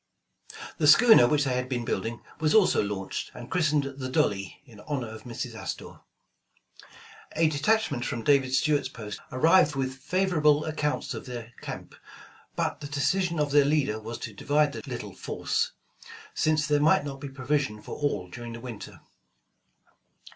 [0.79, 4.61] The schooner which they had been building, was also launched and christened ''Th e Dolly,"
[4.65, 5.53] in honor of Mrs.
[5.53, 5.99] Astor.
[7.35, 10.95] A detachment from David Stuart's post arrived with 171 The Original John Jacob Astor favorable
[10.95, 11.95] accounts of their camp,
[12.55, 15.73] but the decision of their leader was to divide the little force,
[16.33, 19.01] since thera might not be provision for all during the winter.